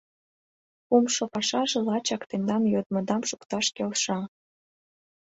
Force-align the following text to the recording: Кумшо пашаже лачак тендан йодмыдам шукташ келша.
Кумшо 0.87 1.23
пашаже 1.33 1.79
лачак 1.87 2.21
тендан 2.29 2.63
йодмыдам 2.73 3.21
шукташ 3.29 3.65
келша. 3.75 4.19